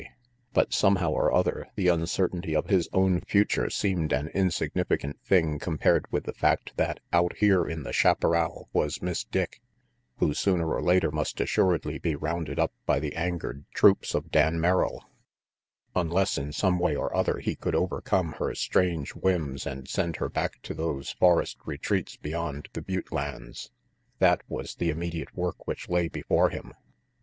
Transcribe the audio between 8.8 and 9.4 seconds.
Miss